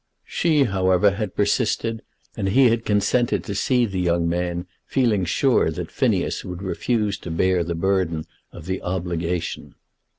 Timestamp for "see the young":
3.53-4.27